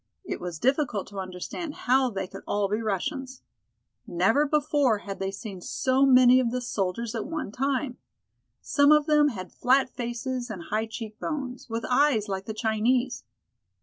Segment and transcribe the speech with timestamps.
[0.23, 3.43] It was difficult to understand how they could all be Russians.
[4.07, 7.99] Never before had they seen so many of the soldiers at one time.
[8.61, 13.25] Some of them had flat faces and high cheek bones, with eyes like the Chinese.